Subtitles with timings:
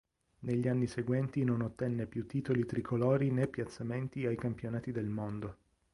[0.39, 5.57] Negli anni seguenti non ottenne più titoli tricolori né piazzamenti ai campionati del mondo.